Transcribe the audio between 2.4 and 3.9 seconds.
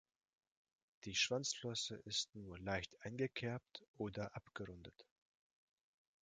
leicht eingekerbt